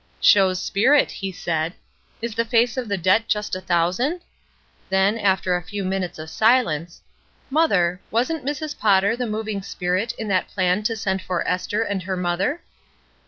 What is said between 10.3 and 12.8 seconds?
plan to send for Esther and her mother?"